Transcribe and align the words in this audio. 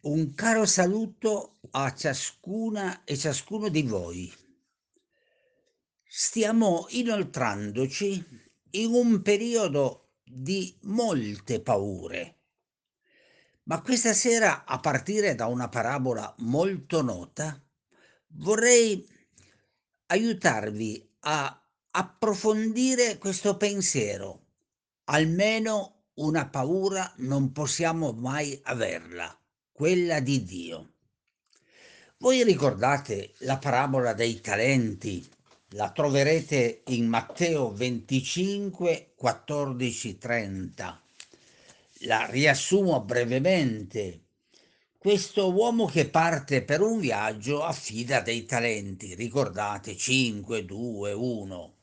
Un 0.00 0.34
caro 0.34 0.66
saluto 0.66 1.60
a 1.70 1.94
ciascuna 1.94 3.04
e 3.04 3.16
ciascuno 3.16 3.68
di 3.68 3.82
voi. 3.82 4.32
Stiamo 6.04 6.86
inoltrandoci 6.88 8.24
in 8.70 8.92
un 8.92 9.22
periodo 9.22 10.14
di 10.24 10.76
molte 10.82 11.60
paure, 11.60 12.38
ma 13.64 13.80
questa 13.80 14.12
sera, 14.12 14.64
a 14.64 14.80
partire 14.80 15.36
da 15.36 15.46
una 15.46 15.68
parabola 15.68 16.34
molto 16.38 17.00
nota, 17.02 17.62
vorrei 18.26 19.06
aiutarvi 20.06 21.14
a 21.20 21.70
approfondire 21.92 23.18
questo 23.18 23.56
pensiero. 23.56 24.46
Almeno 25.04 26.06
una 26.14 26.48
paura 26.48 27.12
non 27.18 27.52
possiamo 27.52 28.10
mai 28.10 28.58
averla 28.64 29.32
quella 29.80 30.20
di 30.20 30.44
Dio. 30.44 30.90
Voi 32.18 32.44
ricordate 32.44 33.32
la 33.38 33.56
parabola 33.56 34.12
dei 34.12 34.38
talenti? 34.42 35.26
La 35.70 35.90
troverete 35.90 36.82
in 36.88 37.06
Matteo 37.06 37.72
25, 37.72 39.12
14, 39.14 40.18
30. 40.18 41.02
La 42.00 42.26
riassumo 42.26 43.00
brevemente. 43.00 44.24
Questo 44.98 45.50
uomo 45.50 45.86
che 45.86 46.10
parte 46.10 46.62
per 46.62 46.82
un 46.82 47.00
viaggio 47.00 47.64
affida 47.64 48.20
dei 48.20 48.44
talenti, 48.44 49.14
ricordate 49.14 49.96
5, 49.96 50.66
2, 50.66 51.12
1. 51.14 51.74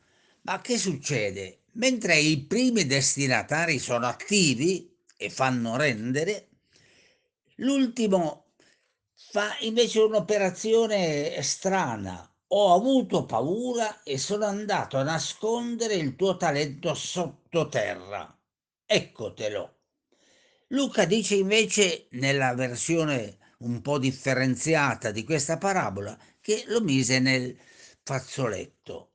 Ma 0.42 0.62
che 0.62 0.78
succede? 0.78 1.62
Mentre 1.72 2.20
i 2.20 2.42
primi 2.42 2.86
destinatari 2.86 3.80
sono 3.80 4.06
attivi 4.06 4.96
e 5.18 5.32
fanno 5.32 5.78
rendere, 5.78 6.47
L'ultimo 7.62 8.54
fa 9.32 9.58
invece 9.62 10.00
un'operazione 10.00 11.42
strana. 11.42 12.32
Ho 12.50 12.74
avuto 12.74 13.26
paura 13.26 14.04
e 14.04 14.18
sono 14.18 14.46
andato 14.46 14.98
a 14.98 15.04
nascondere 15.04 15.96
il 15.96 16.16
tuo 16.16 16.38
talento 16.38 16.94
sottoterra. 16.94 18.38
Eccotelo. 18.86 19.76
Luca 20.68 21.06
dice 21.06 21.36
invece 21.36 22.08
nella 22.12 22.54
versione 22.54 23.38
un 23.60 23.82
po' 23.82 23.98
differenziata 23.98 25.10
di 25.10 25.24
questa 25.24 25.58
parabola 25.58 26.18
che 26.40 26.64
lo 26.68 26.82
mise 26.82 27.20
nel 27.20 27.58
fazzoletto. 28.04 29.14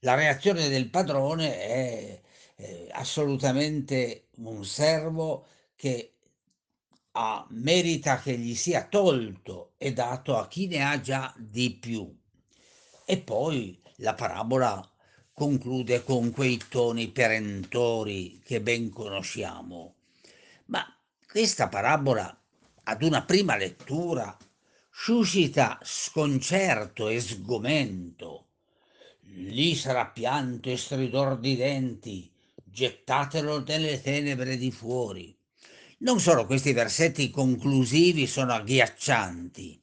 La 0.00 0.14
reazione 0.14 0.68
del 0.68 0.88
padrone 0.88 1.58
è, 1.58 2.20
è 2.54 2.86
assolutamente 2.92 4.28
un 4.36 4.64
servo 4.64 5.46
che 5.74 6.12
ha, 7.12 7.46
merita 7.50 8.18
che 8.20 8.36
gli 8.38 8.54
sia 8.54 8.86
tolto 8.86 9.72
e 9.76 9.92
dato 9.92 10.36
a 10.36 10.48
chi 10.48 10.66
ne 10.66 10.84
ha 10.84 11.00
già 11.00 11.34
di 11.36 11.72
più. 11.74 12.14
E 13.04 13.18
poi 13.18 13.80
la 13.96 14.14
parabola 14.14 14.86
conclude 15.32 16.04
con 16.04 16.30
quei 16.30 16.60
toni 16.68 17.08
perentori 17.08 18.40
che 18.44 18.60
ben 18.60 18.90
conosciamo. 18.90 19.96
Ma 20.66 20.84
questa 21.28 21.68
parabola, 21.68 22.38
ad 22.84 23.02
una 23.02 23.24
prima 23.24 23.56
lettura, 23.56 24.36
suscita 24.90 25.78
sconcerto 25.82 27.08
e 27.08 27.20
sgomento. 27.20 28.48
Lì 29.34 29.74
sarà 29.74 30.06
pianto 30.06 30.68
e 30.68 30.76
stridor 30.76 31.38
di 31.38 31.56
denti, 31.56 32.30
gettatelo 32.54 33.62
nelle 33.64 34.00
tenebre 34.00 34.56
di 34.56 34.70
fuori. 34.70 35.36
Non 36.02 36.18
solo 36.18 36.46
questi 36.46 36.72
versetti 36.72 37.30
conclusivi 37.30 38.26
sono 38.26 38.54
agghiaccianti, 38.54 39.80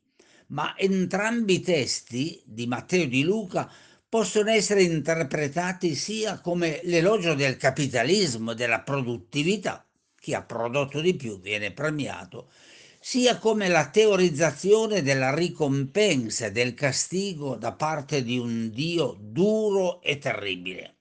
ma 0.47 0.77
entrambi 0.77 1.53
i 1.53 1.61
testi 1.61 2.41
di 2.43 2.67
Matteo 2.67 3.03
e 3.03 3.07
di 3.07 3.23
Luca 3.23 3.71
possono 4.09 4.49
essere 4.49 4.83
interpretati 4.83 5.95
sia 5.95 6.41
come 6.41 6.81
l'elogio 6.83 7.35
del 7.35 7.55
capitalismo, 7.55 8.53
della 8.53 8.81
produttività, 8.81 9.87
chi 10.19 10.33
ha 10.33 10.41
prodotto 10.41 10.99
di 10.99 11.15
più 11.15 11.39
viene 11.39 11.71
premiato, 11.71 12.51
sia 12.99 13.37
come 13.37 13.69
la 13.69 13.89
teorizzazione 13.89 15.01
della 15.01 15.33
ricompensa 15.33 16.47
e 16.47 16.51
del 16.51 16.73
castigo 16.73 17.55
da 17.55 17.71
parte 17.71 18.23
di 18.23 18.37
un 18.37 18.69
Dio 18.71 19.15
duro 19.17 20.01
e 20.01 20.17
terribile, 20.17 20.97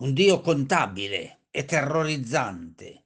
un 0.00 0.12
Dio 0.12 0.42
contabile 0.42 1.38
e 1.50 1.64
terrorizzante, 1.64 3.03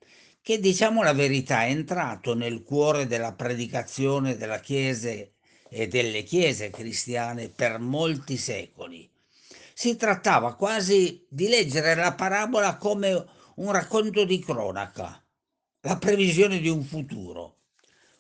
che 0.49 0.61
diciamo 0.61 1.03
la 1.03 1.13
verità 1.13 1.65
è 1.65 1.69
entrato 1.69 2.35
nel 2.35 2.63
cuore 2.63 3.07
della 3.07 3.35
predicazione 3.35 4.39
della 4.39 4.61
Chiesa 4.61 5.11
e 5.11 5.89
delle 5.89 6.23
chiese 6.23 6.71
cristiane 6.71 7.51
per 7.51 7.79
molti 7.79 8.39
secoli. 8.39 9.07
Si 9.75 9.95
trattava 9.97 10.55
quasi 10.55 11.27
di 11.29 11.49
leggere 11.49 11.95
la 11.95 12.15
parabola 12.15 12.79
come 12.79 13.27
un 13.57 13.73
racconto 13.73 14.25
di 14.25 14.39
cronaca, 14.39 15.23
la 15.83 15.99
previsione 15.99 16.61
di 16.61 16.71
un 16.71 16.83
futuro, 16.83 17.59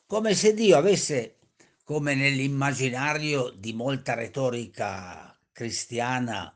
come 0.05 0.35
se 0.35 0.53
Dio 0.53 0.77
avesse, 0.77 1.39
come 1.83 2.15
nell'immaginario 2.15 3.49
di 3.57 3.73
molta 3.73 4.13
retorica 4.13 5.35
cristiana 5.51 6.55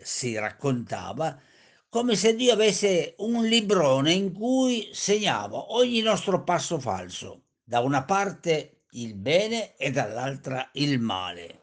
si 0.00 0.38
raccontava, 0.38 1.36
come 1.90 2.16
se 2.16 2.34
Dio 2.34 2.52
avesse 2.52 3.14
un 3.18 3.44
librone 3.46 4.12
in 4.12 4.32
cui 4.32 4.90
segnava 4.92 5.72
ogni 5.72 6.00
nostro 6.00 6.42
passo 6.44 6.78
falso, 6.78 7.44
da 7.64 7.80
una 7.80 8.04
parte 8.04 8.82
il 8.92 9.14
bene 9.14 9.74
e 9.76 9.90
dall'altra 9.90 10.68
il 10.72 10.98
male. 10.98 11.62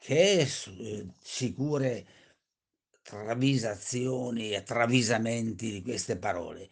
Che 0.00 0.48
sicure 1.20 2.06
travisazioni 3.02 4.52
e 4.52 4.62
travisamenti 4.62 5.72
di 5.72 5.82
queste 5.82 6.16
parole. 6.16 6.68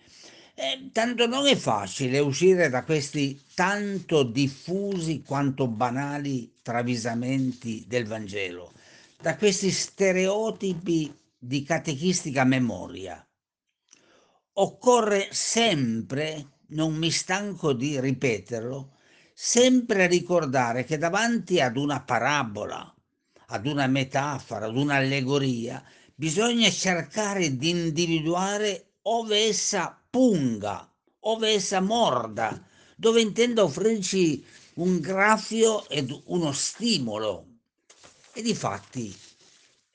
Eh, 0.54 0.90
tanto 0.92 1.26
non 1.26 1.46
è 1.46 1.56
facile 1.56 2.18
uscire 2.18 2.68
da 2.68 2.84
questi 2.84 3.38
tanto 3.54 4.22
diffusi 4.22 5.22
quanto 5.22 5.66
banali 5.66 6.52
travisamenti 6.62 7.84
del 7.86 8.06
Vangelo, 8.06 8.72
da 9.20 9.36
questi 9.36 9.70
stereotipi 9.70 11.14
di 11.46 11.62
catechistica 11.62 12.44
memoria. 12.44 13.24
Occorre 14.54 15.28
sempre, 15.30 16.58
non 16.68 16.94
mi 16.94 17.10
stanco 17.10 17.72
di 17.72 18.00
ripeterlo, 18.00 18.94
sempre 19.32 20.08
ricordare 20.08 20.84
che 20.84 20.98
davanti 20.98 21.60
ad 21.60 21.76
una 21.76 22.02
parabola, 22.02 22.92
ad 23.48 23.66
una 23.66 23.86
metafora, 23.86 24.66
ad 24.66 24.76
un'allegoria, 24.76 25.84
bisogna 26.14 26.68
cercare 26.70 27.56
di 27.56 27.70
individuare 27.70 28.94
ove 29.02 29.46
essa 29.46 30.02
punga, 30.10 30.90
ove 31.20 31.50
essa 31.50 31.80
morda, 31.80 32.60
dove 32.96 33.20
intenda 33.20 33.62
offrirci 33.62 34.44
un 34.74 34.98
graffio 34.98 35.88
ed 35.88 36.10
uno 36.24 36.50
stimolo. 36.50 37.46
E 38.32 38.42
di 38.42 38.54
fatti 38.54 39.25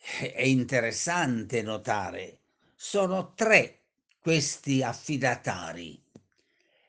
è 0.02 0.42
interessante 0.42 1.62
notare, 1.62 2.40
sono 2.76 3.34
tre 3.36 3.80
questi 4.20 4.82
affidatari 4.82 6.02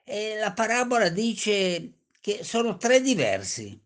e 0.04 0.36
la 0.38 0.52
parabola 0.52 1.08
dice 1.08 1.92
che 2.20 2.42
sono 2.42 2.76
tre 2.76 3.00
diversi. 3.00 3.80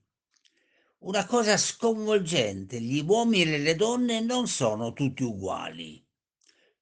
Una 0.99 1.27
cosa 1.27 1.57
sconvolgente, 1.57 2.81
gli 2.81 3.05
uomini 3.07 3.55
e 3.55 3.59
le 3.59 3.77
donne 3.77 4.21
non 4.21 4.49
sono 4.49 4.93
tutti 4.93 5.23
uguali. 5.23 6.05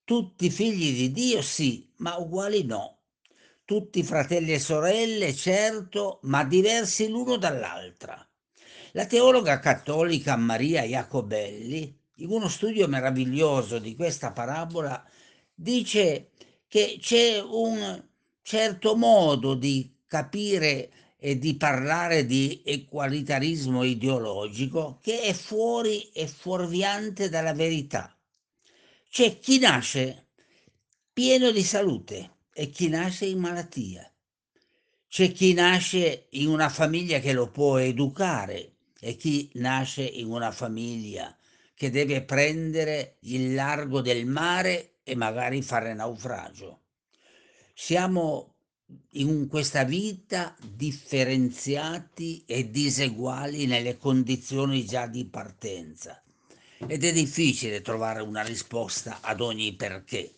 Tutti 0.05 0.51
figli 0.51 0.97
di 0.97 1.13
Dio 1.13 1.43
sì, 1.43 1.91
ma 1.97 2.17
uguali 2.17 2.65
no. 2.65 2.99
Tutti 3.65 4.03
fratelli 4.03 4.53
e 4.53 4.61
sorelle, 4.61 5.35
certo, 5.35 6.21
ma 6.23 6.45
diversi 6.45 7.09
l'uno 7.09 7.37
dall'altra. 7.37 8.27
La 8.93 9.07
teologa 9.07 9.59
cattolica 9.59 10.37
Maria 10.37 10.85
Jacobelli 10.85 12.04
in 12.19 12.31
uno 12.31 12.49
studio 12.49 12.87
meraviglioso 12.87 13.79
di 13.79 13.97
questa 13.97 14.33
parabola 14.33 15.05
dice 15.53 16.31
che 16.69 16.99
c'è 17.01 17.41
un 17.41 18.03
certo 18.43 18.95
modo 18.95 19.55
di 19.55 19.93
capire 20.07 20.91
e 21.17 21.39
di 21.39 21.57
parlare 21.57 22.27
di 22.27 22.63
equalitarismo 22.65 23.83
ideologico 23.83 24.99
che 25.03 25.23
è 25.23 25.33
fuori 25.33 26.11
e 26.13 26.29
fuorviante 26.29 27.29
dalla 27.29 27.55
verità. 27.55 28.17
C'è 29.09 29.39
chi 29.39 29.59
nasce 29.59 30.27
pieno 31.13 31.51
di 31.51 31.63
salute 31.63 32.31
e 32.53 32.71
chi 32.71 32.89
nasce 32.89 33.27
in 33.27 33.39
malattia. 33.39 34.09
C'è 35.09 35.33
chi 35.33 35.53
nasce 35.55 36.27
in 36.31 36.49
una 36.49 36.69
famiglia 36.69 37.21
che 37.21 37.33
lo 37.33 37.49
può 37.49 37.79
educare 37.79 38.73
e 39.01 39.17
chi 39.17 39.51
nasce 39.55 40.03
in 40.03 40.31
una 40.31 40.51
famiglia 40.51 41.37
che 41.75 41.91
deve 41.91 42.23
prendere 42.23 43.17
il 43.21 43.55
largo 43.55 44.01
del 44.01 44.27
mare 44.27 44.95
e 45.03 45.15
magari 45.15 45.61
fare 45.63 45.93
naufragio. 45.95 46.81
Siamo 47.75 48.55
in 49.13 49.49
questa 49.49 49.85
vita 49.85 50.55
differenziati 50.61 52.45
e 52.47 52.71
diseguali 52.71 53.67
nelle 53.67 53.97
condizioni 53.99 54.85
già 54.85 55.07
di 55.07 55.25
partenza 55.25 56.23
ed 56.87 57.05
è 57.05 57.13
difficile 57.13 57.83
trovare 57.83 58.21
una 58.21 58.43
risposta 58.43 59.19
ad 59.21 59.41
ogni 59.41 59.75
perché, 59.75 60.33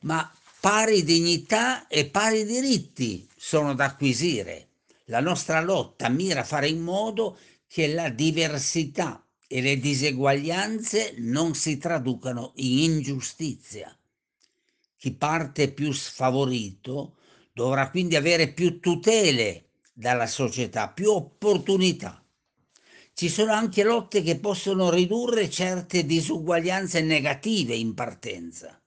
ma 0.00 0.30
pari 0.60 1.02
dignità 1.02 1.86
e 1.86 2.06
pari 2.06 2.44
diritti 2.44 3.26
sono 3.36 3.74
da 3.74 3.86
acquisire. 3.86 4.66
La 5.06 5.20
nostra 5.20 5.60
lotta 5.60 6.08
mira 6.08 6.40
a 6.40 6.44
fare 6.44 6.68
in 6.68 6.80
modo 6.80 7.38
che 7.66 7.92
la 7.92 8.10
diversità 8.10 9.24
e 9.50 9.62
le 9.62 9.78
diseguaglianze 9.78 11.14
non 11.18 11.54
si 11.54 11.78
traducano 11.78 12.52
in 12.56 12.78
ingiustizia. 12.80 13.98
Chi 14.96 15.12
parte 15.14 15.72
più 15.72 15.90
sfavorito 15.90 17.16
dovrà 17.52 17.88
quindi 17.88 18.14
avere 18.14 18.52
più 18.52 18.78
tutele 18.78 19.70
dalla 19.92 20.26
società, 20.26 20.90
più 20.90 21.10
opportunità. 21.10 22.22
Ci 23.14 23.28
sono 23.28 23.52
anche 23.52 23.82
lotte 23.82 24.22
che 24.22 24.38
possono 24.38 24.90
ridurre 24.90 25.48
certe 25.48 26.04
disuguaglianze 26.04 27.00
negative 27.00 27.74
in 27.74 27.94
partenza. 27.94 28.80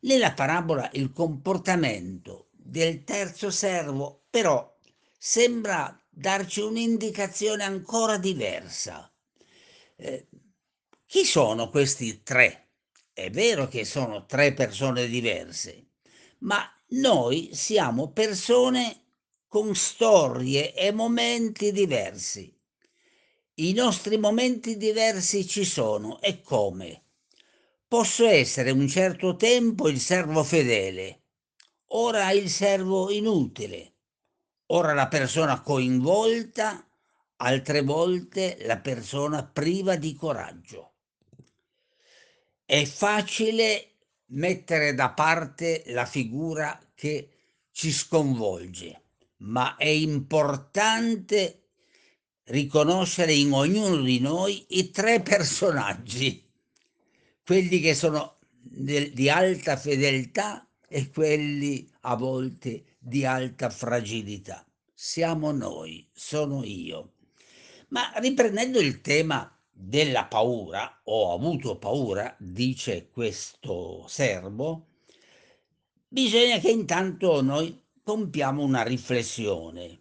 Nella 0.00 0.32
parabola 0.32 0.90
il 0.94 1.12
comportamento 1.12 2.48
del 2.50 3.04
terzo 3.04 3.50
servo 3.50 4.22
però 4.30 4.76
sembra 5.18 5.96
darci 6.08 6.60
un'indicazione 6.60 7.62
ancora 7.62 8.16
diversa. 8.16 9.11
Chi 11.06 11.24
sono 11.24 11.70
questi 11.70 12.22
tre? 12.22 12.70
È 13.12 13.30
vero 13.30 13.68
che 13.68 13.84
sono 13.84 14.26
tre 14.26 14.52
persone 14.52 15.06
diverse, 15.06 15.90
ma 16.38 16.64
noi 16.88 17.50
siamo 17.52 18.10
persone 18.10 19.04
con 19.46 19.74
storie 19.74 20.74
e 20.74 20.90
momenti 20.90 21.70
diversi. 21.70 22.52
I 23.54 23.72
nostri 23.74 24.16
momenti 24.16 24.76
diversi 24.76 25.46
ci 25.46 25.64
sono 25.64 26.20
e 26.20 26.40
come? 26.40 27.04
Posso 27.86 28.26
essere 28.26 28.70
un 28.70 28.88
certo 28.88 29.36
tempo 29.36 29.88
il 29.88 30.00
servo 30.00 30.42
fedele, 30.42 31.26
ora 31.88 32.32
il 32.32 32.48
servo 32.48 33.10
inutile, 33.10 33.96
ora 34.68 34.94
la 34.94 35.08
persona 35.08 35.60
coinvolta, 35.60 36.88
altre 37.42 37.82
volte 37.82 38.58
la 38.62 38.78
persona 38.78 39.44
priva 39.44 39.96
di 39.96 40.14
coraggio. 40.14 40.92
È 42.64 42.84
facile 42.84 43.96
mettere 44.26 44.94
da 44.94 45.10
parte 45.10 45.82
la 45.86 46.06
figura 46.06 46.78
che 46.94 47.30
ci 47.72 47.90
sconvolge, 47.90 49.02
ma 49.38 49.76
è 49.76 49.88
importante 49.88 51.70
riconoscere 52.44 53.32
in 53.32 53.52
ognuno 53.52 54.00
di 54.00 54.20
noi 54.20 54.64
i 54.70 54.90
tre 54.90 55.20
personaggi, 55.20 56.48
quelli 57.44 57.80
che 57.80 57.94
sono 57.94 58.38
di 58.62 59.28
alta 59.28 59.76
fedeltà 59.76 60.66
e 60.88 61.10
quelli 61.10 61.90
a 62.02 62.14
volte 62.14 62.96
di 62.98 63.24
alta 63.24 63.68
fragilità. 63.68 64.64
Siamo 64.94 65.50
noi, 65.50 66.08
sono 66.12 66.62
io. 66.62 67.14
Ma 67.92 68.10
riprendendo 68.16 68.80
il 68.80 69.02
tema 69.02 69.54
della 69.70 70.24
paura, 70.24 71.02
ho 71.04 71.34
avuto 71.34 71.76
paura, 71.76 72.34
dice 72.38 73.10
questo 73.10 74.06
servo, 74.08 74.86
bisogna 76.08 76.58
che 76.58 76.70
intanto 76.70 77.42
noi 77.42 77.78
compiamo 78.02 78.62
una 78.62 78.82
riflessione. 78.82 80.00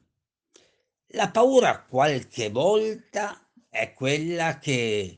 La 1.07 1.29
paura 1.31 1.83
qualche 1.83 2.49
volta 2.49 3.45
è 3.67 3.93
quella 3.93 4.57
che 4.57 5.17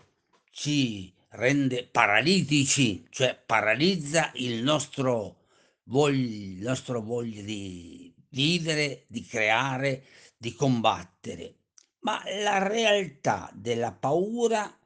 ci 0.49 1.13
rende 1.29 1.85
paralitici, 1.85 3.05
cioè 3.11 3.39
paralizza 3.45 4.31
il 4.33 4.63
nostro 4.63 5.43
voglia, 5.83 6.25
il 6.25 6.63
nostro 6.63 7.03
voglia 7.03 7.43
di 7.43 8.11
vivere, 8.29 9.05
di 9.09 9.23
creare, 9.23 10.05
di 10.35 10.55
combattere. 10.55 11.57
Ma 12.03 12.21
la 12.41 12.65
realtà 12.65 13.49
della 13.53 13.91
paura 13.91 14.77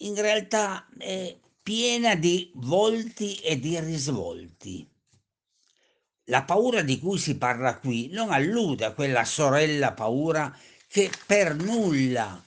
in 0.00 0.14
realtà 0.14 0.88
è 0.98 1.36
piena 1.62 2.14
di 2.14 2.50
volti 2.54 3.36
e 3.36 3.58
di 3.58 3.78
risvolti. 3.80 4.88
La 6.24 6.42
paura 6.44 6.82
di 6.82 6.98
cui 6.98 7.18
si 7.18 7.36
parla 7.36 7.78
qui 7.78 8.08
non 8.08 8.30
allude 8.32 8.86
a 8.86 8.92
quella 8.92 9.24
sorella 9.24 9.92
paura 9.92 10.56
che 10.88 11.10
per 11.26 11.54
nulla 11.54 12.42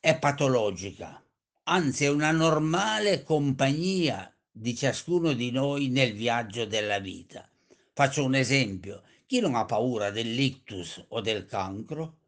è 0.00 0.18
patologica, 0.18 1.22
anzi 1.64 2.04
è 2.04 2.08
una 2.08 2.30
normale 2.30 3.22
compagnia 3.24 4.34
di 4.50 4.74
ciascuno 4.74 5.34
di 5.34 5.50
noi 5.50 5.88
nel 5.88 6.14
viaggio 6.14 6.64
della 6.64 6.98
vita. 6.98 7.46
Faccio 7.92 8.24
un 8.24 8.34
esempio. 8.34 9.02
Chi 9.26 9.40
non 9.40 9.54
ha 9.54 9.66
paura 9.66 10.10
dell'ictus 10.10 11.04
o 11.08 11.20
del 11.20 11.46
cancro? 11.46 12.20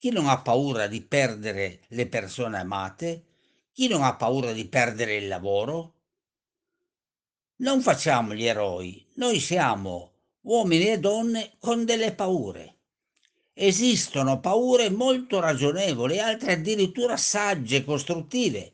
Chi 0.00 0.08
non 0.08 0.28
ha 0.28 0.40
paura 0.40 0.86
di 0.86 1.02
perdere 1.02 1.80
le 1.88 2.06
persone 2.06 2.56
amate? 2.56 3.24
Chi 3.70 3.86
non 3.86 4.02
ha 4.02 4.16
paura 4.16 4.52
di 4.52 4.64
perdere 4.64 5.16
il 5.16 5.28
lavoro? 5.28 5.92
Non 7.56 7.82
facciamo 7.82 8.32
gli 8.32 8.46
eroi, 8.46 9.06
noi 9.16 9.38
siamo 9.40 10.12
uomini 10.40 10.86
e 10.86 10.98
donne 10.98 11.52
con 11.58 11.84
delle 11.84 12.14
paure. 12.14 12.76
Esistono 13.52 14.40
paure 14.40 14.88
molto 14.88 15.38
ragionevoli, 15.38 16.18
altre 16.18 16.52
addirittura 16.52 17.18
sagge 17.18 17.76
e 17.76 17.84
costruttive. 17.84 18.72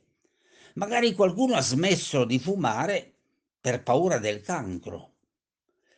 Magari 0.75 1.13
qualcuno 1.13 1.57
ha 1.57 1.61
smesso 1.61 2.25
di 2.25 2.39
fumare 2.39 3.15
per 3.61 3.83
paura 3.83 4.19
del 4.19 4.43
cancro 4.43 5.15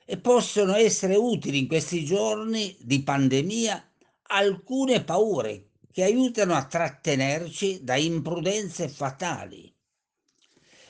e 0.06 0.16
possono 0.16 0.74
essere 0.74 1.16
utili 1.16 1.58
in 1.58 1.68
questi 1.68 2.02
giorni 2.02 2.74
di 2.80 3.02
pandemia 3.02 3.87
alcune 4.30 5.02
paure 5.04 5.70
che 5.90 6.02
aiutano 6.02 6.54
a 6.54 6.66
trattenerci 6.66 7.82
da 7.82 7.96
imprudenze 7.96 8.88
fatali. 8.88 9.74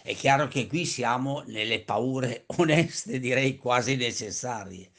È 0.02 0.12
chiaro 0.14 0.48
che 0.48 0.66
qui 0.66 0.84
siamo 0.84 1.44
nelle 1.46 1.82
paure 1.82 2.44
oneste, 2.58 3.20
direi 3.20 3.56
quasi 3.56 3.94
necessarie, 3.94 4.90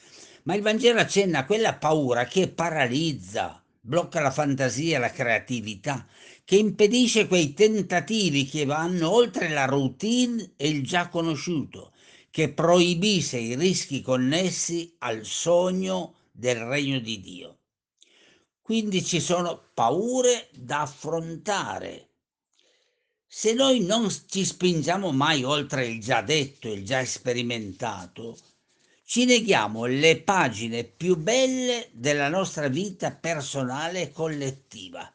ma 0.44 0.56
il 0.56 0.62
Vangelo 0.62 1.00
accenna 1.00 1.39
a 1.39 1.45
quella 1.45 1.75
paura 1.75 2.25
che 2.25 2.47
paralizza, 2.47 3.62
blocca 3.81 4.22
la 4.22 4.31
fantasia 4.31 4.96
e 4.96 5.00
la 5.00 5.12
creatività, 5.12 6.08
che 6.46 6.55
impedisce 6.55 7.27
quei 7.27 7.53
tentativi 7.53 8.46
che 8.46 8.63
vanno 8.63 9.12
oltre 9.12 9.50
la 9.50 9.65
routine 9.65 10.53
e 10.55 10.69
il 10.69 10.86
già 10.86 11.10
conosciuto, 11.10 11.91
che 12.31 12.53
proibisce 12.53 13.38
i 13.38 13.55
rischi 13.55 14.01
connessi 14.01 14.96
al 15.00 15.25
sogno 15.25 16.15
del 16.31 16.58
regno 16.62 17.00
di 17.00 17.19
Dio. 17.19 17.59
Quindi 18.69 19.03
ci 19.03 19.19
sono 19.19 19.71
paure 19.73 20.47
da 20.51 20.81
affrontare. 20.81 22.09
Se 23.25 23.51
noi 23.53 23.79
non 23.79 24.07
ci 24.27 24.45
spingiamo 24.45 25.11
mai 25.11 25.43
oltre 25.43 25.88
il 25.88 25.99
già 25.99 26.21
detto, 26.21 26.71
il 26.71 26.85
già 26.85 27.03
sperimentato, 27.03 28.38
ci 29.05 29.25
neghiamo 29.25 29.85
le 29.85 30.21
pagine 30.21 30.83
più 30.83 31.17
belle 31.17 31.89
della 31.93 32.29
nostra 32.29 32.67
vita 32.67 33.11
personale 33.11 34.01
e 34.01 34.11
collettiva. 34.11 35.11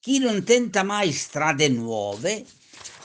Chi 0.00 0.18
non 0.18 0.42
tenta 0.42 0.82
mai 0.82 1.12
strade 1.12 1.68
nuove 1.68 2.44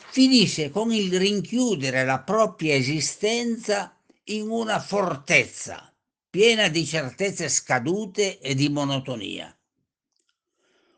finisce 0.10 0.72
con 0.72 0.92
il 0.92 1.20
rinchiudere 1.20 2.04
la 2.04 2.18
propria 2.18 2.74
esistenza 2.74 3.96
in 4.24 4.50
una 4.50 4.80
fortezza 4.80 5.95
piena 6.36 6.68
di 6.68 6.86
certezze 6.86 7.48
scadute 7.48 8.40
e 8.40 8.56
di 8.56 8.68
monotonia. 8.68 9.58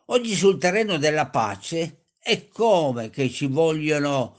Oggi 0.06 0.34
sul 0.34 0.58
terreno 0.58 0.98
della 0.98 1.30
pace 1.30 2.06
è 2.18 2.48
come 2.48 3.12
che 3.12 3.30
ci 3.30 3.46
vogliono 3.46 4.36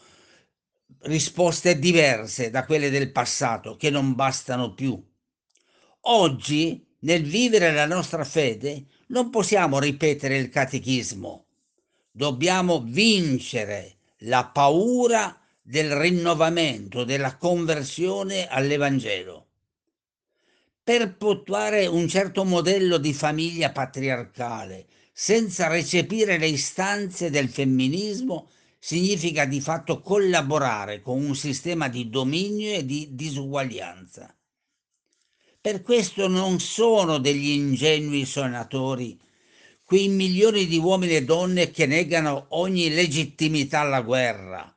risposte 1.03 1.79
diverse 1.79 2.51
da 2.51 2.65
quelle 2.65 2.91
del 2.91 3.13
passato 3.13 3.77
che 3.77 3.91
non 3.91 4.17
bastano 4.17 4.75
più. 4.75 5.01
Oggi, 6.01 6.85
nel 7.03 7.23
vivere 7.23 7.73
la 7.73 7.87
nostra 7.87 8.25
fede, 8.25 8.87
non 9.07 9.31
possiamo 9.31 9.79
ripetere 9.79 10.37
il 10.37 10.49
catechismo 10.49 11.45
dobbiamo 12.11 12.81
vincere 12.81 13.99
la 14.23 14.45
paura 14.47 15.41
del 15.63 15.95
rinnovamento, 15.95 17.05
della 17.05 17.37
conversione 17.37 18.49
all'Evangelo. 18.49 19.48
Per 20.89 21.19
portare 21.19 21.85
un 21.85 22.09
certo 22.09 22.47
modello 22.47 22.97
di 22.97 23.13
famiglia 23.13 23.73
patriarcale 23.73 24.87
senza 25.13 25.69
recepire 25.69 26.39
le 26.39 26.47
istanze 26.47 27.29
del 27.29 27.51
femminismo 27.51 28.49
significa 28.79 29.45
di 29.45 29.61
fatto 29.61 30.01
collaborare 30.01 31.03
con 31.03 31.23
un 31.23 31.37
sistema 31.37 31.89
di 31.89 32.09
dominio 32.09 32.73
e 32.73 32.87
di 32.87 33.09
disuguaglianza. 33.11 34.35
Per 35.61 35.83
questo 35.83 36.27
non 36.27 36.59
sono 36.59 37.19
degli 37.19 37.51
ingenui 37.51 38.25
sonatori 38.25 39.21
quei 39.85 40.09
milioni 40.09 40.65
di 40.65 40.79
uomini 40.79 41.17
e 41.17 41.25
donne 41.25 41.71
che 41.71 41.85
negano 41.85 42.47
ogni 42.53 42.89
legittimità 42.89 43.81
alla 43.81 44.01
guerra, 44.01 44.75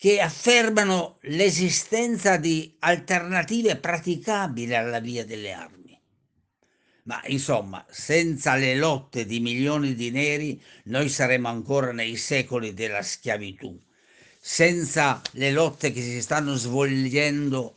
che 0.00 0.18
affermano 0.18 1.18
l'esistenza 1.24 2.38
di 2.38 2.74
alternative 2.78 3.76
praticabili 3.76 4.74
alla 4.74 4.98
via 4.98 5.26
delle 5.26 5.52
armi. 5.52 6.00
Ma 7.02 7.20
insomma, 7.26 7.84
senza 7.90 8.54
le 8.54 8.76
lotte 8.76 9.26
di 9.26 9.40
milioni 9.40 9.94
di 9.94 10.10
neri, 10.10 10.58
noi 10.84 11.10
saremmo 11.10 11.48
ancora 11.48 11.92
nei 11.92 12.16
secoli 12.16 12.72
della 12.72 13.02
schiavitù. 13.02 13.78
Senza 14.40 15.20
le 15.32 15.52
lotte 15.52 15.92
che 15.92 16.00
si 16.00 16.22
stanno 16.22 16.54
svolgendo 16.54 17.76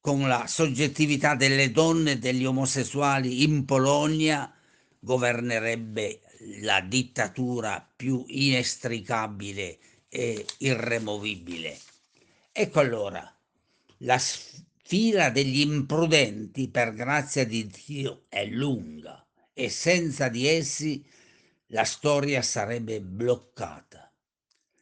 con 0.00 0.26
la 0.26 0.48
soggettività 0.48 1.36
delle 1.36 1.70
donne 1.70 2.12
e 2.12 2.18
degli 2.18 2.44
omosessuali 2.44 3.44
in 3.44 3.64
Polonia, 3.64 4.52
governerebbe 4.98 6.22
la 6.62 6.80
dittatura 6.80 7.88
più 7.94 8.24
inestricabile 8.26 9.78
e 10.10 10.44
irremovibile. 10.58 11.78
Ecco 12.52 12.80
allora, 12.80 13.34
la 13.98 14.18
fila 14.18 15.30
degli 15.30 15.60
imprudenti, 15.60 16.68
per 16.68 16.92
grazia 16.92 17.46
di 17.46 17.66
Dio, 17.86 18.24
è 18.28 18.44
lunga 18.44 19.24
e 19.54 19.70
senza 19.70 20.28
di 20.28 20.46
essi 20.46 21.02
la 21.68 21.84
storia 21.84 22.42
sarebbe 22.42 23.00
bloccata. 23.00 24.12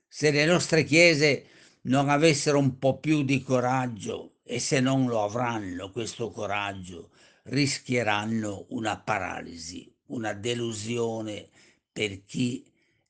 Se 0.09 0.31
le 0.33 0.47
nostre 0.47 0.83
chiese 0.83 1.47
non 1.83 2.09
avessero 2.09 2.59
un 2.59 2.79
po' 2.79 2.99
più 2.99 3.23
di 3.23 3.43
coraggio, 3.43 4.39
e 4.43 4.59
se 4.59 4.81
non 4.81 5.07
lo 5.07 5.23
avranno 5.23 5.93
questo 5.93 6.31
coraggio, 6.31 7.11
rischieranno 7.45 8.67
una 8.71 8.99
paralisi 8.99 9.95
una 10.09 10.33
delusione 10.33 11.49
per 11.93 12.25
chi 12.25 12.68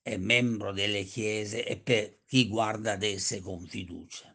è 0.08 0.16
membro 0.16 0.72
delle 0.72 1.04
chiese 1.04 1.64
e 1.64 1.76
per 1.76 2.20
chi 2.26 2.48
guarda 2.48 2.92
ad 2.92 3.02
esse 3.02 3.40
con 3.40 3.66
fiducia. 3.66 4.34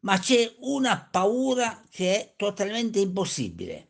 Ma 0.00 0.18
c'è 0.18 0.54
una 0.60 1.08
paura 1.10 1.86
che 1.90 2.14
è 2.14 2.32
totalmente 2.36 3.00
impossibile. 3.00 3.88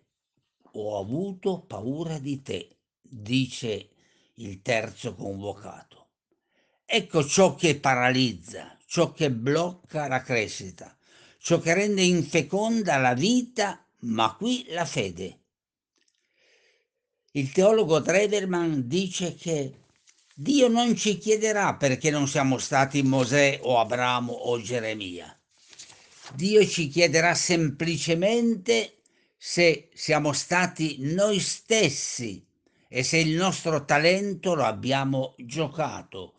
Ho 0.75 0.99
avuto 0.99 1.63
paura 1.63 2.19
di 2.19 2.41
te, 2.43 2.79
dice 3.01 3.91
il 4.35 4.63
terzo 4.63 5.15
convocato. 5.15 6.11
Ecco 6.87 7.25
ciò 7.25 7.55
che 7.55 7.79
paralizza, 7.81 8.77
ciò 8.87 9.13
che 9.13 9.31
blocca 9.33 10.07
la 10.07 10.23
crescita, 10.23 10.97
ciò 11.39 11.59
che 11.59 11.75
rende 11.75 12.03
infeconda 12.03 12.97
la 12.99 13.15
vita, 13.15 13.85
ma 14.01 14.35
qui 14.37 14.67
la 14.69 14.85
fede. 14.85 15.41
Il 17.33 17.51
teologo 17.51 18.01
Treverman 18.01 18.87
dice 18.87 19.35
che 19.35 19.84
Dio 20.37 20.67
non 20.67 20.97
ci 20.97 21.17
chiederà 21.19 21.77
perché 21.77 22.11
non 22.11 22.27
siamo 22.27 22.59
stati 22.59 23.05
Mosè 23.05 23.61
o 23.63 23.79
Abramo 23.79 24.33
o 24.33 24.61
Geremia. 24.61 25.41
Dio 26.35 26.67
ci 26.67 26.89
chiederà 26.89 27.35
semplicemente 27.35 29.03
se 29.37 29.91
siamo 29.95 30.33
stati 30.33 30.97
noi 30.99 31.39
stessi 31.39 32.45
e 32.89 33.05
se 33.05 33.19
il 33.19 33.37
nostro 33.37 33.85
talento 33.85 34.55
lo 34.55 34.65
abbiamo 34.65 35.37
giocato 35.39 36.35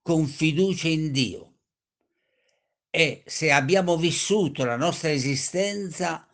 con 0.00 0.26
fiducia 0.26 0.88
in 0.88 1.12
Dio 1.12 1.52
e 2.88 3.24
se 3.26 3.52
abbiamo 3.52 3.98
vissuto 3.98 4.64
la 4.64 4.76
nostra 4.76 5.10
esistenza 5.10 6.26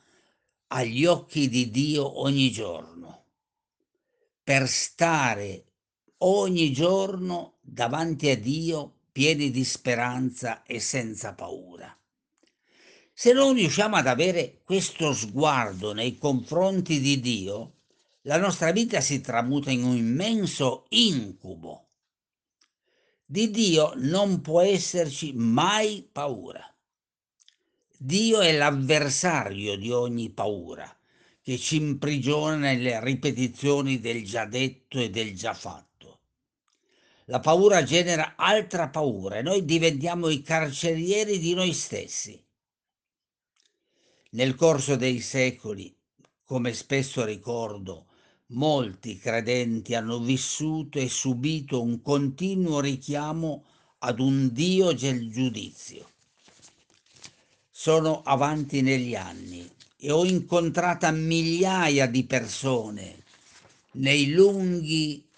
agli 0.68 1.06
occhi 1.06 1.48
di 1.48 1.72
Dio 1.72 2.20
ogni 2.20 2.52
giorno 2.52 3.24
per 4.44 4.68
stare 4.68 5.69
ogni 6.22 6.72
giorno 6.72 7.58
davanti 7.60 8.28
a 8.28 8.36
Dio 8.36 8.94
pieni 9.12 9.50
di 9.50 9.64
speranza 9.64 10.62
e 10.64 10.80
senza 10.80 11.34
paura. 11.34 11.94
Se 13.12 13.32
non 13.32 13.54
riusciamo 13.54 13.96
ad 13.96 14.06
avere 14.06 14.60
questo 14.64 15.12
sguardo 15.12 15.92
nei 15.92 16.16
confronti 16.16 17.00
di 17.00 17.20
Dio, 17.20 17.74
la 18.22 18.38
nostra 18.38 18.72
vita 18.72 19.00
si 19.00 19.20
tramuta 19.20 19.70
in 19.70 19.84
un 19.84 19.96
immenso 19.96 20.86
incubo. 20.90 21.88
Di 23.24 23.50
Dio 23.50 23.92
non 23.96 24.40
può 24.40 24.60
esserci 24.60 25.32
mai 25.34 26.06
paura. 26.10 26.64
Dio 27.96 28.40
è 28.40 28.56
l'avversario 28.56 29.76
di 29.76 29.90
ogni 29.90 30.30
paura 30.30 30.94
che 31.42 31.58
ci 31.58 31.76
imprigiona 31.76 32.56
nelle 32.56 33.02
ripetizioni 33.02 34.00
del 34.00 34.24
già 34.24 34.46
detto 34.46 34.98
e 34.98 35.10
del 35.10 35.34
già 35.34 35.54
fatto. 35.54 35.89
La 37.30 37.38
paura 37.38 37.84
genera 37.84 38.34
altra 38.34 38.88
paura 38.88 39.36
e 39.36 39.42
noi 39.42 39.64
diventiamo 39.64 40.30
i 40.30 40.42
carcerieri 40.42 41.38
di 41.38 41.54
noi 41.54 41.72
stessi. 41.72 42.44
Nel 44.30 44.56
corso 44.56 44.96
dei 44.96 45.20
secoli, 45.20 45.96
come 46.42 46.72
spesso 46.72 47.24
ricordo, 47.24 48.06
molti 48.46 49.16
credenti 49.16 49.94
hanno 49.94 50.18
vissuto 50.18 50.98
e 50.98 51.08
subito 51.08 51.80
un 51.80 52.02
continuo 52.02 52.80
richiamo 52.80 53.64
ad 53.98 54.18
un 54.18 54.52
Dio 54.52 54.90
del 54.90 55.30
giudizio. 55.30 56.10
Sono 57.70 58.22
avanti 58.24 58.82
negli 58.82 59.14
anni 59.14 59.70
e 59.98 60.10
ho 60.10 60.24
incontrato 60.24 61.08
migliaia 61.12 62.06
di 62.06 62.24
persone 62.24 63.22
nei 63.92 64.30
lunghi 64.32 65.28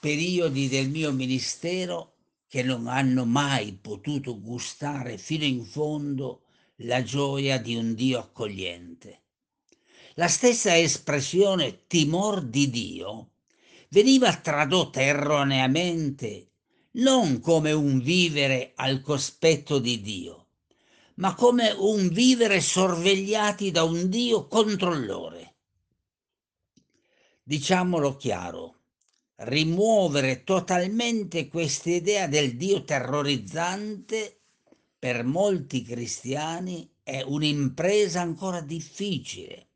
periodi 0.00 0.68
del 0.68 0.88
mio 0.88 1.12
ministero 1.12 2.14
che 2.48 2.62
non 2.62 2.86
hanno 2.86 3.26
mai 3.26 3.74
potuto 3.74 4.40
gustare 4.40 5.18
fino 5.18 5.44
in 5.44 5.62
fondo 5.62 6.46
la 6.76 7.02
gioia 7.02 7.58
di 7.58 7.76
un 7.76 7.94
Dio 7.94 8.18
accogliente. 8.18 9.20
La 10.14 10.26
stessa 10.26 10.76
espressione 10.76 11.86
timor 11.86 12.42
di 12.42 12.70
Dio 12.70 13.32
veniva 13.90 14.34
tradotta 14.36 15.02
erroneamente 15.02 16.48
non 16.92 17.38
come 17.38 17.70
un 17.72 18.00
vivere 18.00 18.72
al 18.76 19.02
cospetto 19.02 19.78
di 19.78 20.00
Dio, 20.00 20.46
ma 21.16 21.34
come 21.34 21.70
un 21.76 22.08
vivere 22.08 22.62
sorvegliati 22.62 23.70
da 23.70 23.82
un 23.82 24.08
Dio 24.08 24.48
controllore. 24.48 25.54
Diciamolo 27.42 28.16
chiaro, 28.16 28.79
rimuovere 29.42 30.44
totalmente 30.44 31.48
questa 31.48 31.90
idea 31.90 32.26
del 32.26 32.56
Dio 32.56 32.84
terrorizzante 32.84 34.40
per 34.98 35.24
molti 35.24 35.82
cristiani 35.82 36.90
è 37.02 37.22
un'impresa 37.22 38.20
ancora 38.20 38.60
difficile. 38.60 39.68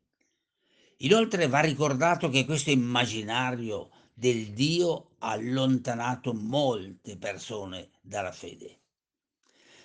Inoltre 0.97 1.47
va 1.47 1.61
ricordato 1.61 2.29
che 2.29 2.45
questo 2.45 2.69
immaginario 2.69 3.89
del 4.13 4.51
Dio 4.51 5.15
ha 5.19 5.31
allontanato 5.31 6.33
molte 6.33 7.17
persone 7.17 7.89
dalla 8.01 8.31
fede. 8.31 8.79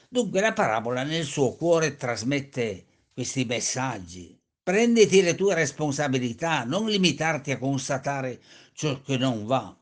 Dunque 0.09 0.41
la 0.41 0.53
parabola 0.53 1.05
nel 1.05 1.25
suo 1.25 1.53
cuore 1.55 1.97
trasmette 1.97 2.87
questi 3.13 3.45
messaggi. 3.45 4.40
Prenditi 4.71 5.21
le 5.21 5.35
tue 5.35 5.57
responsabilità, 5.57 6.63
non 6.63 6.87
limitarti 6.87 7.51
a 7.51 7.59
constatare 7.59 8.41
ciò 8.73 9.01
che 9.01 9.17
non 9.17 9.45
va. 9.45 9.77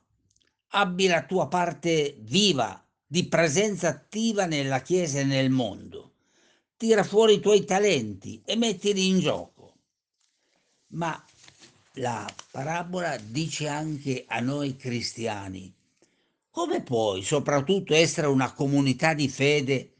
Abbi 0.68 1.06
la 1.06 1.26
tua 1.26 1.46
parte 1.46 2.16
viva, 2.20 2.82
di 3.06 3.26
presenza 3.26 3.88
attiva 3.88 4.46
nella 4.46 4.80
Chiesa 4.80 5.18
e 5.20 5.24
nel 5.24 5.50
mondo. 5.50 6.14
Tira 6.78 7.04
fuori 7.04 7.34
i 7.34 7.40
tuoi 7.40 7.66
talenti 7.66 8.40
e 8.46 8.56
mettili 8.56 9.08
in 9.08 9.18
gioco. 9.18 9.74
Ma 10.92 11.22
la 11.96 12.26
parabola 12.50 13.18
dice 13.18 13.68
anche 13.68 14.24
a 14.26 14.40
noi 14.40 14.74
cristiani, 14.76 15.70
come 16.48 16.82
puoi 16.82 17.22
soprattutto 17.22 17.94
essere 17.94 18.26
una 18.26 18.54
comunità 18.54 19.12
di 19.12 19.28
fede 19.28 19.96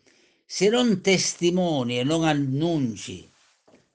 se 0.47 0.71
non 0.71 1.03
testimoni 1.03 1.99
e 1.99 2.05
non 2.05 2.25
annunci 2.25 3.29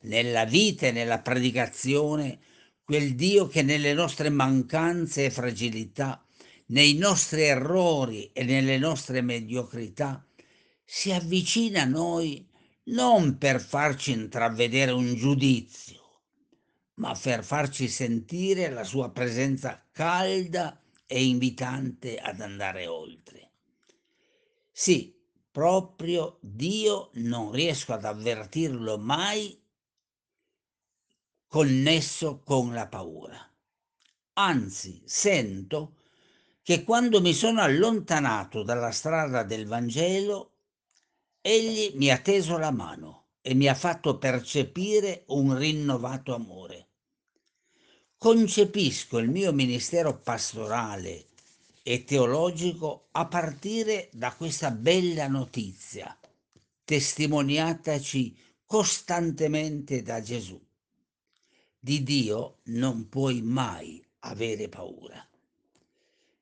nella 0.04 0.46
vita 0.46 0.88
e 0.88 0.92
nella 0.92 1.20
predicazione 1.20 2.40
quel 2.84 3.16
Dio 3.16 3.48
che 3.48 3.62
nelle 3.62 3.94
nostre 3.94 4.30
mancanze 4.30 5.26
e 5.26 5.32
fragilità, 5.32 6.24
nei 6.68 6.96
nostri 6.96 7.44
errori 7.44 8.32
e 8.34 8.44
nelle 8.44 8.78
nostre 8.78 9.22
mediocrità, 9.22 10.26
si 10.84 11.12
avvicina 11.12 11.84
a 11.84 11.86
noi 11.86 12.46
non 12.86 13.38
per 13.38 13.62
farci 13.62 14.12
intravedere 14.12 14.92
un 14.92 15.16
giudizio, 15.16 16.02
ma 16.96 17.18
per 17.20 17.44
farci 17.44 17.88
sentire 17.88 18.70
la 18.70 18.84
sua 18.84 19.12
presenza 19.12 19.88
calda 19.92 20.82
e 21.08 21.24
invitante 21.24 22.18
ad 22.18 22.42
andare 22.42 22.88
oltre. 22.88 23.52
Sì, 24.72 25.16
proprio 25.52 26.40
Dio 26.42 27.12
non 27.14 27.52
riesco 27.52 27.94
ad 27.94 28.04
avvertirlo 28.04 28.98
mai 28.98 29.63
connesso 31.54 32.40
con 32.40 32.74
la 32.74 32.88
paura. 32.88 33.38
Anzi, 34.38 35.04
sento 35.06 35.98
che 36.64 36.84
quando 36.84 37.22
mi 37.22 37.32
sono 37.32 37.62
allontanato 37.62 38.64
dalla 38.64 38.90
strada 38.90 39.44
del 39.44 39.68
Vangelo, 39.68 40.54
egli 41.42 41.92
mi 41.94 42.10
ha 42.10 42.18
teso 42.18 42.58
la 42.58 42.72
mano 42.72 43.34
e 43.40 43.54
mi 43.54 43.68
ha 43.68 43.76
fatto 43.76 44.18
percepire 44.18 45.26
un 45.28 45.56
rinnovato 45.56 46.34
amore. 46.34 46.88
Concepisco 48.18 49.20
il 49.20 49.30
mio 49.30 49.54
ministero 49.54 50.18
pastorale 50.22 51.28
e 51.84 52.04
teologico 52.04 53.10
a 53.12 53.28
partire 53.28 54.10
da 54.12 54.34
questa 54.34 54.72
bella 54.72 55.28
notizia, 55.28 56.18
testimoniataci 56.84 58.36
costantemente 58.66 60.02
da 60.02 60.20
Gesù. 60.20 60.60
Di 61.86 62.02
Dio 62.02 62.60
non 62.68 63.10
puoi 63.10 63.42
mai 63.42 64.02
avere 64.20 64.70
paura. 64.70 65.22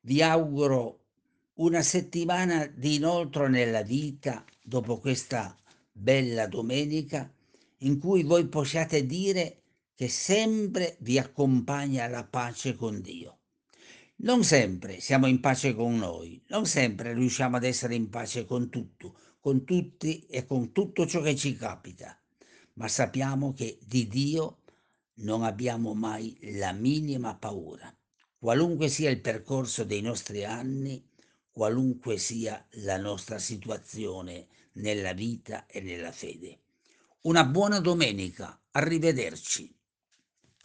Vi 0.01 0.21
auguro 0.21 0.99
una 1.55 1.81
settimana 1.81 2.67
di 2.67 2.97
inoltre 2.97 3.49
nella 3.49 3.81
vita 3.81 4.45
dopo 4.61 4.99
questa 4.99 5.57
bella 5.91 6.45
domenica 6.45 7.27
in 7.79 7.97
cui 7.97 8.21
voi 8.21 8.45
possiate 8.49 9.03
dire 9.07 9.63
che 9.95 10.09
sempre 10.09 10.97
vi 10.99 11.17
accompagna 11.17 12.07
la 12.07 12.23
pace 12.23 12.75
con 12.75 13.01
Dio. 13.01 13.39
Non 14.17 14.43
sempre 14.43 14.99
siamo 14.99 15.25
in 15.25 15.39
pace 15.39 15.73
con 15.73 15.95
noi, 15.95 16.39
non 16.49 16.67
sempre 16.67 17.15
riusciamo 17.15 17.55
ad 17.55 17.63
essere 17.63 17.95
in 17.95 18.11
pace 18.11 18.45
con 18.45 18.69
tutto, 18.69 19.17
con 19.39 19.65
tutti 19.65 20.23
e 20.27 20.45
con 20.45 20.71
tutto 20.71 21.07
ciò 21.07 21.19
che 21.21 21.35
ci 21.35 21.55
capita, 21.55 22.15
ma 22.73 22.87
sappiamo 22.87 23.53
che 23.53 23.79
di 23.83 24.07
Dio 24.07 24.59
non 25.21 25.43
abbiamo 25.43 25.93
mai 25.93 26.37
la 26.53 26.71
minima 26.71 27.35
paura. 27.35 27.93
Qualunque 28.37 28.87
sia 28.89 29.09
il 29.09 29.21
percorso 29.21 29.83
dei 29.83 30.01
nostri 30.01 30.43
anni, 30.43 31.03
qualunque 31.51 32.17
sia 32.17 32.65
la 32.83 32.97
nostra 32.97 33.37
situazione 33.37 34.47
nella 34.73 35.13
vita 35.13 35.65
e 35.65 35.81
nella 35.81 36.11
fede. 36.11 36.59
Una 37.21 37.45
buona 37.45 37.79
domenica, 37.79 38.59
arrivederci. 38.71 39.75